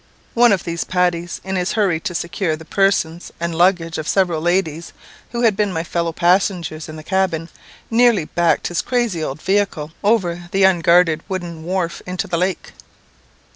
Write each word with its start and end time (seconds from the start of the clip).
One 0.33 0.51
of 0.51 0.63
these 0.63 0.83
Paddies, 0.83 1.39
in 1.43 1.57
his 1.57 1.73
hurry 1.73 1.99
to 1.99 2.15
secure 2.15 2.55
the 2.55 2.65
persons 2.65 3.31
and 3.39 3.53
luggage 3.53 3.99
of 3.99 4.07
several 4.07 4.41
ladies, 4.41 4.93
who 5.31 5.43
had 5.43 5.55
been 5.55 5.71
my 5.71 5.83
fellow 5.83 6.11
passengers 6.11 6.89
in 6.89 6.95
the 6.95 7.03
cabin, 7.03 7.49
nearly 7.91 8.25
backed 8.25 8.69
his 8.69 8.81
crazy 8.81 9.23
old 9.23 9.39
vehicle 9.43 9.91
over 10.03 10.47
the 10.49 10.63
unguarded 10.63 11.21
wooden 11.29 11.61
wharf 11.63 12.01
into 12.07 12.27
the 12.27 12.39
lake. 12.39 12.71